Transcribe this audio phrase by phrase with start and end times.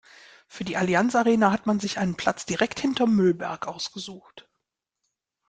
[0.47, 4.49] Für die Allianz-Arena hat man sich einen Platz direkt hinterm Müllberg ausgesucht.